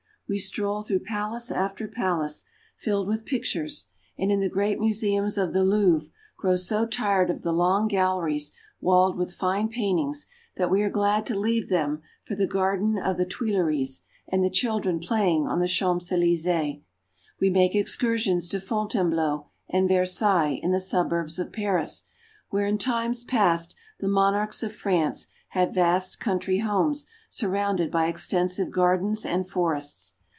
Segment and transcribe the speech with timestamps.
[0.33, 2.45] We stroll through palace after palace
[2.77, 3.47] filled with pic The Louvre.
[3.47, 3.65] Il8 FRANCE.
[3.65, 3.85] tures,
[4.17, 8.53] and in the great museums of the Louvre grow so tired of the long galleries
[8.79, 13.17] walled with fine paintings that we are glad to leave them for the Garden of
[13.17, 16.79] the Tuileries and the children playing on the Champs Elysees.
[17.41, 22.05] We make excursions to Fontainebleau and Versailles in the suburbs of Paris,
[22.51, 28.71] where in times past the monarchs of France had vast country homes surrounded by extensive
[28.71, 30.13] gardens and forests.